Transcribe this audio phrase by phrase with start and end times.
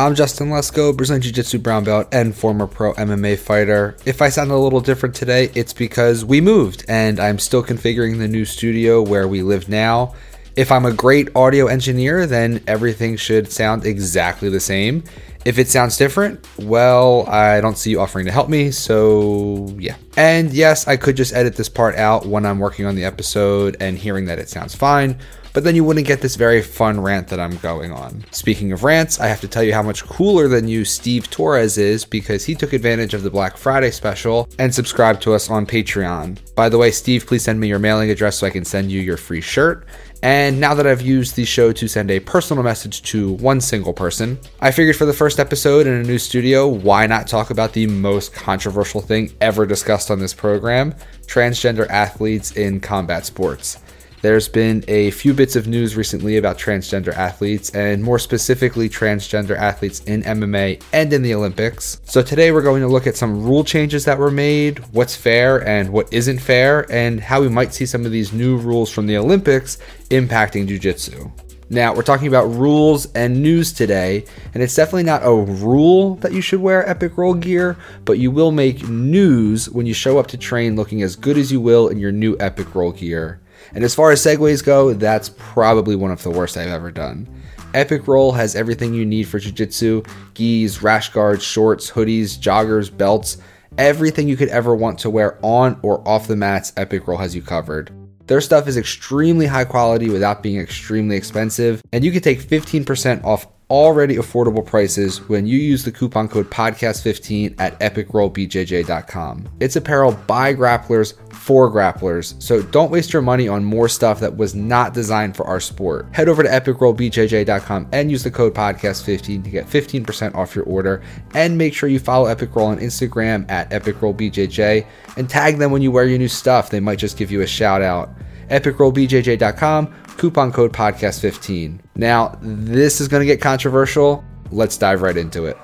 [0.00, 3.98] I'm Justin Lesko, Brazilian Jiu Jitsu brown belt and former pro MMA fighter.
[4.06, 8.16] If I sound a little different today, it's because we moved and I'm still configuring
[8.16, 10.14] the new studio where we live now.
[10.56, 15.04] If I'm a great audio engineer, then everything should sound exactly the same.
[15.44, 19.96] If it sounds different, well, I don't see you offering to help me, so yeah.
[20.16, 23.76] And yes, I could just edit this part out when I'm working on the episode
[23.80, 25.18] and hearing that it sounds fine,
[25.54, 28.22] but then you wouldn't get this very fun rant that I'm going on.
[28.32, 31.78] Speaking of rants, I have to tell you how much cooler than you Steve Torres
[31.78, 35.64] is because he took advantage of the Black Friday special and subscribed to us on
[35.64, 36.38] Patreon.
[36.54, 39.00] By the way, Steve, please send me your mailing address so I can send you
[39.00, 39.86] your free shirt.
[40.22, 43.94] And now that I've used the show to send a personal message to one single
[43.94, 47.72] person, I figured for the first episode in a new studio, why not talk about
[47.72, 50.94] the most controversial thing ever discussed on this program
[51.26, 53.78] transgender athletes in combat sports.
[54.22, 59.56] There's been a few bits of news recently about transgender athletes, and more specifically, transgender
[59.56, 62.02] athletes in MMA and in the Olympics.
[62.04, 65.66] So, today we're going to look at some rule changes that were made, what's fair
[65.66, 69.06] and what isn't fair, and how we might see some of these new rules from
[69.06, 69.78] the Olympics
[70.10, 71.30] impacting Jiu Jitsu.
[71.70, 76.32] Now, we're talking about rules and news today, and it's definitely not a rule that
[76.32, 80.26] you should wear Epic Roll gear, but you will make news when you show up
[80.26, 83.40] to train looking as good as you will in your new Epic Roll gear.
[83.74, 87.28] And as far as segues go, that's probably one of the worst I've ever done.
[87.72, 90.02] Epic Roll has everything you need for jiu-jitsu,
[90.34, 93.36] gis, rash guards, shorts, hoodies, joggers, belts,
[93.78, 97.34] everything you could ever want to wear on or off the mats, Epic Roll has
[97.34, 97.92] you covered.
[98.26, 103.24] Their stuff is extremely high quality without being extremely expensive, and you can take 15%
[103.24, 109.48] off already affordable prices when you use the coupon code podcast15 at epicrollbjj.com.
[109.60, 114.36] It's apparel by grapplers for grapplers, so don't waste your money on more stuff that
[114.36, 116.06] was not designed for our sport.
[116.12, 121.02] Head over to epicrollbjj.com and use the code podcast15 to get 15% off your order
[121.32, 125.80] and make sure you follow Epic Roll on Instagram at epicrollbjj and tag them when
[125.80, 126.68] you wear your new stuff.
[126.68, 128.10] They might just give you a shout out.
[128.50, 131.78] epicrollbjj.com coupon code podcast15.
[131.96, 134.22] Now, this is going to get controversial.
[134.50, 135.56] Let's dive right into it.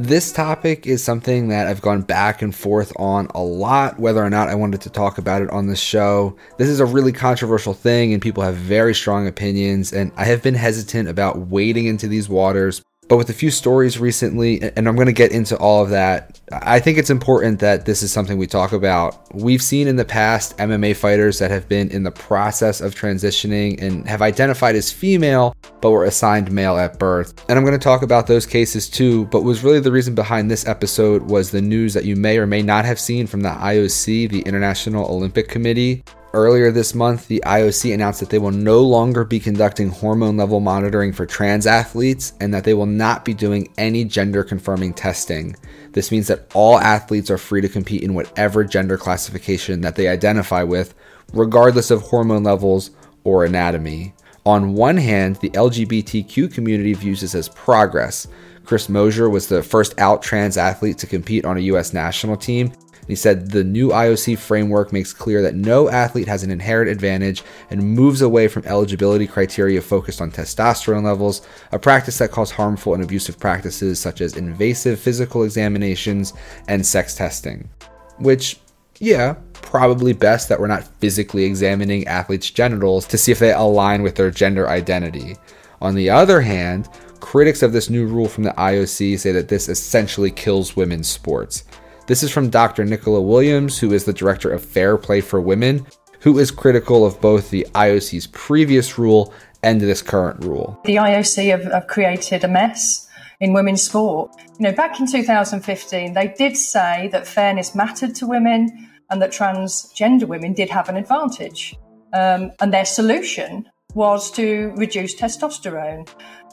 [0.00, 4.30] This topic is something that I've gone back and forth on a lot, whether or
[4.30, 6.36] not I wanted to talk about it on this show.
[6.56, 10.40] This is a really controversial thing, and people have very strong opinions, and I have
[10.40, 14.94] been hesitant about wading into these waters but with a few stories recently, and I'm
[14.94, 18.36] going to get into all of that, I think it's important that this is something
[18.36, 19.34] we talk about.
[19.34, 23.80] We've seen in the past MMA fighters that have been in the process of transitioning
[23.80, 27.34] and have identified as female, but were assigned male at birth.
[27.48, 30.50] And I'm going to talk about those cases too, but was really the reason behind
[30.50, 33.50] this episode was the news that you may or may not have seen from the
[33.50, 38.82] IOC, the International Olympic Committee, Earlier this month, the IOC announced that they will no
[38.82, 43.32] longer be conducting hormone level monitoring for trans athletes and that they will not be
[43.32, 45.56] doing any gender confirming testing.
[45.92, 50.06] This means that all athletes are free to compete in whatever gender classification that they
[50.06, 50.94] identify with,
[51.32, 52.90] regardless of hormone levels
[53.24, 54.12] or anatomy.
[54.44, 58.28] On one hand, the LGBTQ community views this as progress.
[58.66, 62.70] Chris Mosier was the first out trans athlete to compete on a US national team,
[63.08, 67.42] he said the new IOC framework makes clear that no athlete has an inherent advantage
[67.70, 71.40] and moves away from eligibility criteria focused on testosterone levels,
[71.72, 76.34] a practice that calls harmful and abusive practices such as invasive physical examinations
[76.68, 77.70] and sex testing.
[78.18, 78.60] Which,
[78.98, 84.02] yeah, probably best that we're not physically examining athletes' genitals to see if they align
[84.02, 85.36] with their gender identity.
[85.80, 86.88] On the other hand,
[87.20, 91.64] critics of this new rule from the IOC say that this essentially kills women's sports.
[92.08, 92.86] This is from Dr.
[92.86, 95.86] Nicola Williams, who is the director of Fair Play for Women,
[96.20, 100.80] who is critical of both the IOC's previous rule and this current rule.
[100.86, 103.06] The IOC have, have created a mess
[103.40, 104.30] in women's sport.
[104.58, 109.30] You know, back in 2015, they did say that fairness mattered to women and that
[109.30, 111.76] transgender women did have an advantage.
[112.14, 116.08] Um, and their solution was to reduce testosterone.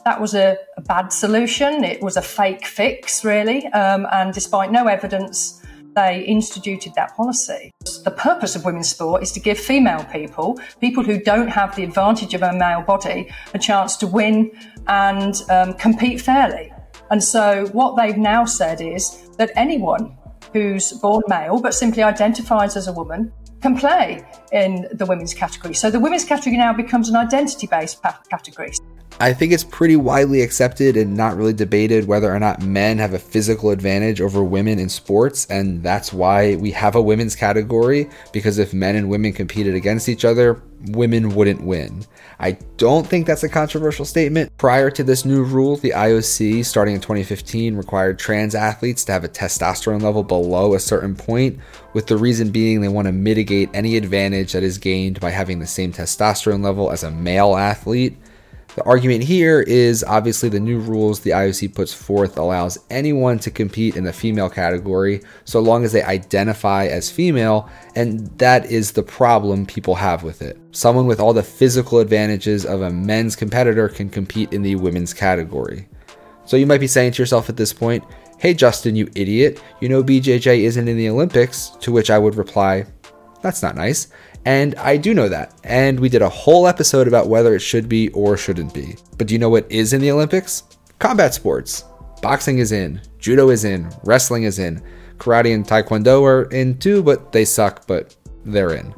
[0.06, 1.82] That was a, a bad solution.
[1.82, 3.66] It was a fake fix, really.
[3.66, 5.60] Um, and despite no evidence,
[5.96, 7.72] they instituted that policy.
[8.04, 11.82] The purpose of women's sport is to give female people, people who don't have the
[11.82, 14.52] advantage of a male body, a chance to win
[14.86, 16.72] and um, compete fairly.
[17.10, 20.16] And so, what they've now said is that anyone
[20.52, 23.32] who's born male but simply identifies as a woman
[23.66, 25.74] can play in the women's category.
[25.74, 28.72] So, the women's category now becomes an identity based category.
[29.18, 33.14] I think it's pretty widely accepted and not really debated whether or not men have
[33.14, 38.10] a physical advantage over women in sports, and that's why we have a women's category
[38.32, 42.04] because if men and women competed against each other, women wouldn't win.
[42.38, 44.56] I don't think that's a controversial statement.
[44.58, 49.24] Prior to this new rule, the IOC, starting in 2015, required trans athletes to have
[49.24, 51.58] a testosterone level below a certain point,
[51.94, 55.58] with the reason being they want to mitigate any advantage that is gained by having
[55.58, 58.16] the same testosterone level as a male athlete.
[58.76, 63.50] The argument here is obviously the new rules the IOC puts forth allows anyone to
[63.50, 68.92] compete in the female category so long as they identify as female, and that is
[68.92, 70.58] the problem people have with it.
[70.72, 75.14] Someone with all the physical advantages of a men's competitor can compete in the women's
[75.14, 75.88] category.
[76.44, 78.04] So you might be saying to yourself at this point,
[78.38, 82.34] Hey Justin, you idiot, you know BJJ isn't in the Olympics, to which I would
[82.34, 82.84] reply,
[83.46, 84.08] That's not nice.
[84.44, 85.54] And I do know that.
[85.62, 88.96] And we did a whole episode about whether it should be or shouldn't be.
[89.16, 90.64] But do you know what is in the Olympics?
[90.98, 91.84] Combat sports.
[92.22, 94.82] Boxing is in, judo is in, wrestling is in,
[95.18, 98.92] karate and taekwondo are in too, but they suck, but they're in.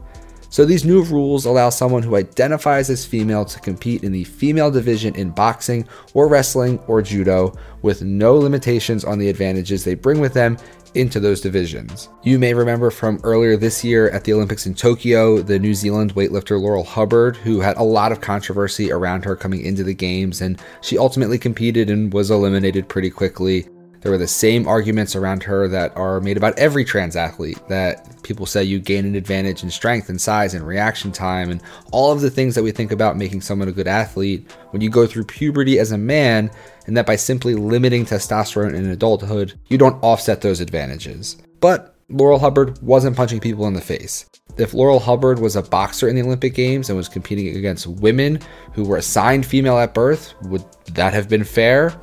[0.49, 4.71] So these new rules allow someone who identifies as female to compete in the female
[4.71, 7.53] division in boxing or wrestling or judo
[7.83, 10.57] with no limitations on the advantages they bring with them
[10.99, 12.09] into those divisions.
[12.25, 16.15] You may remember from earlier this year at the Olympics in Tokyo, the New Zealand
[16.15, 20.41] weightlifter Laurel Hubbard, who had a lot of controversy around her coming into the games,
[20.41, 23.69] and she ultimately competed and was eliminated pretty quickly.
[24.01, 28.23] There were the same arguments around her that are made about every trans athlete that
[28.23, 31.63] people say you gain an advantage in strength and size and reaction time and
[31.93, 34.91] all of the things that we think about making someone a good athlete when you
[34.91, 36.51] go through puberty as a man,
[36.87, 41.37] and that by simply limiting testosterone in adulthood, you don't offset those advantages.
[41.61, 44.25] But Laurel Hubbard wasn't punching people in the face.
[44.57, 48.41] If Laurel Hubbard was a boxer in the Olympic Games and was competing against women
[48.73, 50.65] who were assigned female at birth, would
[50.95, 51.95] that have been fair?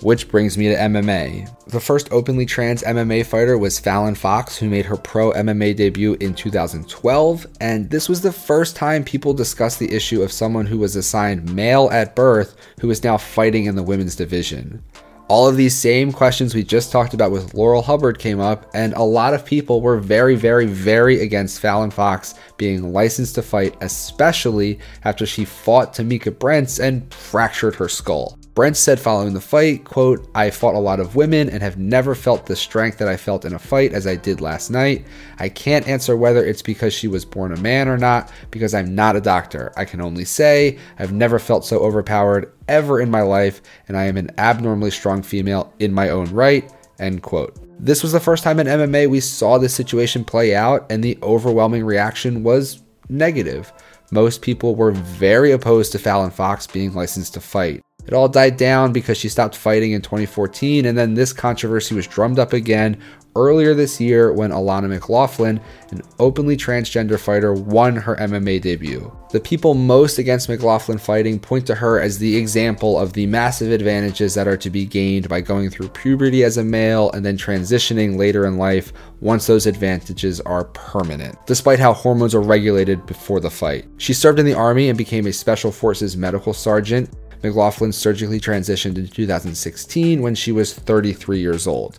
[0.00, 1.66] Which brings me to MMA.
[1.66, 6.16] The first openly trans MMA fighter was Fallon Fox, who made her pro MMA debut
[6.20, 10.78] in 2012, and this was the first time people discussed the issue of someone who
[10.78, 14.84] was assigned male at birth who is now fighting in the women's division.
[15.26, 18.94] All of these same questions we just talked about with Laurel Hubbard came up, and
[18.94, 23.76] a lot of people were very, very, very against Fallon Fox being licensed to fight,
[23.82, 28.37] especially after she fought Tamikka Brents and fractured her skull.
[28.58, 32.16] Brent said following the fight, quote, I fought a lot of women and have never
[32.16, 35.06] felt the strength that I felt in a fight as I did last night.
[35.38, 38.96] I can't answer whether it's because she was born a man or not, because I'm
[38.96, 39.72] not a doctor.
[39.76, 44.06] I can only say I've never felt so overpowered ever in my life, and I
[44.06, 46.68] am an abnormally strong female in my own right,
[46.98, 47.56] end quote.
[47.78, 51.16] This was the first time in MMA we saw this situation play out, and the
[51.22, 53.72] overwhelming reaction was negative.
[54.10, 57.82] Most people were very opposed to Fallon Fox being licensed to fight.
[58.08, 62.06] It all died down because she stopped fighting in 2014, and then this controversy was
[62.06, 62.98] drummed up again
[63.36, 65.60] earlier this year when Alana McLaughlin,
[65.90, 69.14] an openly transgender fighter, won her MMA debut.
[69.30, 73.70] The people most against McLaughlin fighting point to her as the example of the massive
[73.70, 77.36] advantages that are to be gained by going through puberty as a male and then
[77.36, 83.38] transitioning later in life once those advantages are permanent, despite how hormones are regulated before
[83.38, 83.84] the fight.
[83.98, 87.10] She served in the Army and became a Special Forces medical sergeant.
[87.42, 91.98] McLaughlin surgically transitioned in 2016 when she was 33 years old.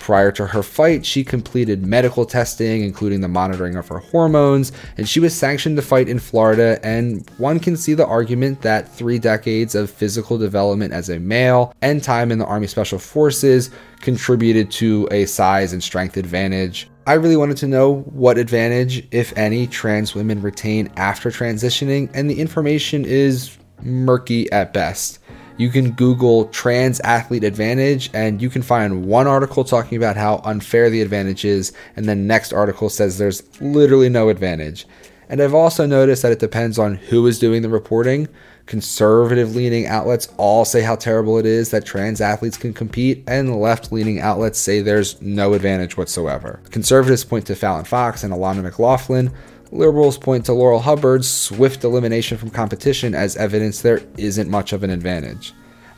[0.00, 5.08] Prior to her fight, she completed medical testing, including the monitoring of her hormones, and
[5.08, 6.78] she was sanctioned to fight in Florida.
[6.82, 11.74] And one can see the argument that three decades of physical development as a male
[11.82, 16.88] and time in the Army Special Forces contributed to a size and strength advantage.
[17.06, 22.30] I really wanted to know what advantage, if any, trans women retain after transitioning, and
[22.30, 25.18] the information is murky at best.
[25.56, 30.40] You can Google trans athlete advantage and you can find one article talking about how
[30.44, 34.86] unfair the advantage is, and then next article says there's literally no advantage.
[35.28, 38.28] And I've also noticed that it depends on who is doing the reporting.
[38.66, 43.60] Conservative leaning outlets all say how terrible it is that trans athletes can compete, and
[43.60, 46.60] left leaning outlets say there's no advantage whatsoever.
[46.70, 49.32] Conservatives point to Fallon Fox and Alana McLaughlin.
[49.70, 54.82] Liberals point to Laurel Hubbard's swift elimination from competition as evidence there isn't much of
[54.82, 55.52] an advantage.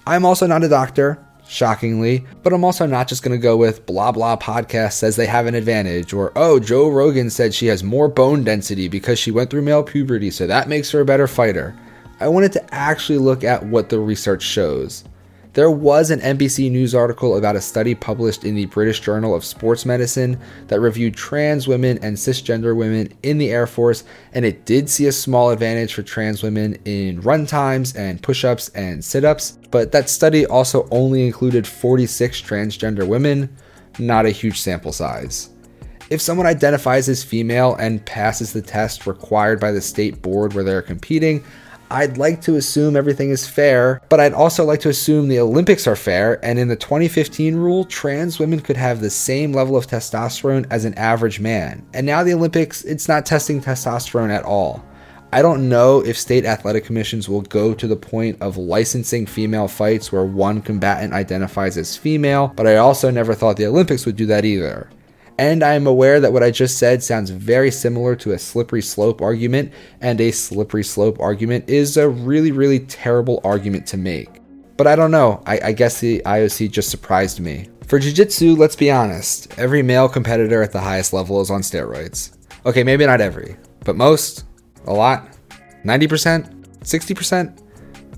[0.06, 3.86] I'm also not a doctor, shockingly, but I'm also not just going to go with
[3.86, 7.84] blah blah podcast says they have an advantage, or oh, Joe Rogan said she has
[7.84, 11.26] more bone density because she went through male puberty, so that makes her a better
[11.26, 11.76] fighter.
[12.20, 15.04] I wanted to actually look at what the research shows.
[15.52, 19.44] There was an NBC News article about a study published in the British Journal of
[19.44, 20.38] Sports Medicine
[20.68, 25.08] that reviewed trans women and cisgender women in the Air Force, and it did see
[25.08, 29.58] a small advantage for trans women in run times and push ups and sit ups.
[29.72, 33.56] But that study also only included 46 transgender women,
[33.98, 35.50] not a huge sample size.
[36.10, 40.64] If someone identifies as female and passes the test required by the state board where
[40.64, 41.44] they're competing,
[41.92, 45.88] I'd like to assume everything is fair, but I'd also like to assume the Olympics
[45.88, 49.88] are fair, and in the 2015 rule, trans women could have the same level of
[49.88, 51.84] testosterone as an average man.
[51.92, 54.84] And now the Olympics, it's not testing testosterone at all.
[55.32, 59.66] I don't know if state athletic commissions will go to the point of licensing female
[59.66, 64.16] fights where one combatant identifies as female, but I also never thought the Olympics would
[64.16, 64.88] do that either.
[65.40, 68.82] And I am aware that what I just said sounds very similar to a slippery
[68.82, 74.42] slope argument, and a slippery slope argument is a really, really terrible argument to make.
[74.76, 77.70] But I don't know, I, I guess the IOC just surprised me.
[77.86, 81.62] For Jiu Jitsu, let's be honest, every male competitor at the highest level is on
[81.62, 82.36] steroids.
[82.66, 83.56] Okay, maybe not every,
[83.86, 84.44] but most,
[84.86, 85.38] a lot,
[85.86, 87.62] 90%, 60%.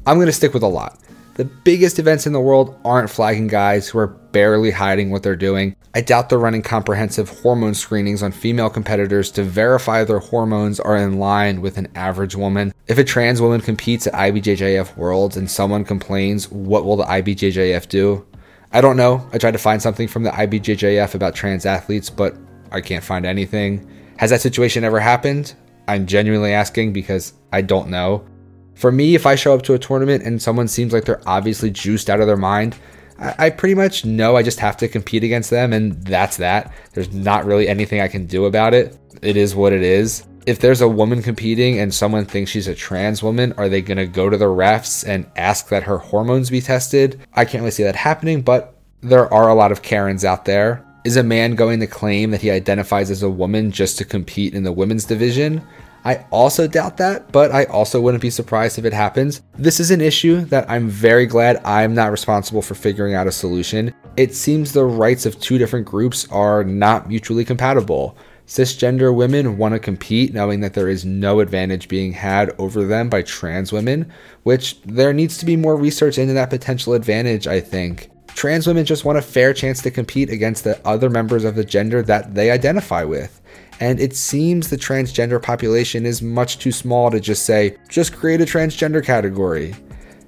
[0.07, 0.99] I'm gonna stick with a lot.
[1.35, 5.35] The biggest events in the world aren't flagging guys who are barely hiding what they're
[5.35, 5.75] doing.
[5.95, 10.97] I doubt they're running comprehensive hormone screenings on female competitors to verify their hormones are
[10.97, 12.73] in line with an average woman.
[12.87, 17.89] If a trans woman competes at IBJJF Worlds and someone complains, what will the IBJJF
[17.89, 18.27] do?
[18.73, 19.27] I don't know.
[19.33, 22.37] I tried to find something from the IBJJF about trans athletes, but
[22.71, 23.89] I can't find anything.
[24.19, 25.55] Has that situation ever happened?
[25.89, 28.27] I'm genuinely asking because I don't know.
[28.75, 31.71] For me, if I show up to a tournament and someone seems like they're obviously
[31.71, 32.77] juiced out of their mind,
[33.19, 36.73] I, I pretty much know I just have to compete against them, and that's that.
[36.93, 38.99] There's not really anything I can do about it.
[39.23, 40.27] It is what it is.
[40.45, 43.99] If there's a woman competing and someone thinks she's a trans woman, are they going
[43.99, 47.21] to go to the refs and ask that her hormones be tested?
[47.35, 50.85] I can't really see that happening, but there are a lot of Karens out there.
[51.05, 54.55] Is a man going to claim that he identifies as a woman just to compete
[54.55, 55.65] in the women's division?
[56.05, 59.43] I also doubt that, but I also wouldn't be surprised if it happens.
[59.55, 63.33] This is an issue that I'm very glad I'm not responsible for figuring out a
[63.33, 63.95] solution.
[64.17, 68.17] It seems the rights of two different groups are not mutually compatible.
[68.49, 73.09] Cisgender women want to compete knowing that there is no advantage being had over them
[73.09, 77.61] by trans women, which there needs to be more research into that potential advantage, I
[77.61, 78.11] think.
[78.35, 81.65] Trans women just want a fair chance to compete against the other members of the
[81.65, 83.41] gender that they identify with.
[83.83, 88.41] And it seems the transgender population is much too small to just say, just create
[88.41, 89.75] a transgender category.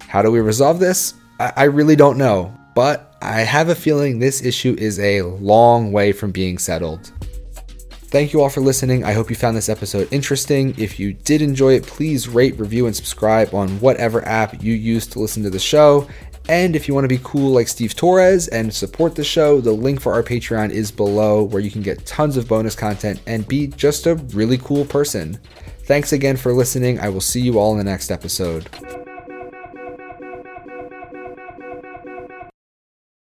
[0.08, 1.14] How do we resolve this?
[1.38, 5.92] I, I really don't know, but I have a feeling this issue is a long
[5.92, 7.12] way from being settled.
[8.14, 9.04] Thank you all for listening.
[9.04, 10.74] I hope you found this episode interesting.
[10.76, 15.06] If you did enjoy it, please rate, review, and subscribe on whatever app you use
[15.08, 16.08] to listen to the show.
[16.48, 19.72] And if you want to be cool like Steve Torres and support the show, the
[19.72, 23.48] link for our Patreon is below where you can get tons of bonus content and
[23.48, 25.38] be just a really cool person.
[25.84, 27.00] Thanks again for listening.
[27.00, 28.68] I will see you all in the next episode.